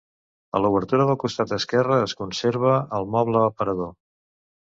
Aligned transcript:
A 0.59 0.61
l'obertura 0.61 1.05
del 1.09 1.17
costat 1.23 1.53
esquerre 1.57 1.99
es 2.05 2.17
conserva 2.21 2.73
el 3.01 3.07
moble 3.17 3.45
aparador. 3.51 3.93